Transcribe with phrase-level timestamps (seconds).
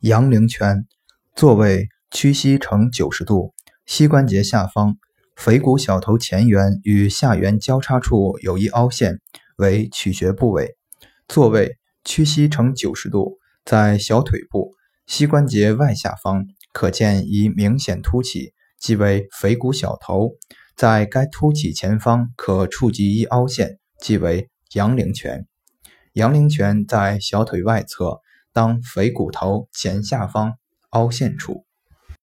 [0.00, 0.86] 阳陵泉，
[1.36, 3.52] 座位屈膝呈九十度，
[3.84, 4.96] 膝关节下方
[5.36, 9.20] 腓骨小头前缘与下缘交叉处有一凹陷，
[9.58, 10.74] 为曲穴部位。
[11.28, 14.72] 座位屈膝呈九十度，在小腿部
[15.06, 20.30] 膝关节外下方可见一明显凸起，即为腓骨小头。
[20.76, 25.46] 在该凸起前方可触及一凹陷，即为阳陵泉。
[26.14, 28.20] 阳陵泉在小腿外侧。
[28.52, 30.54] 当腓骨头前下方
[30.90, 31.66] 凹陷处。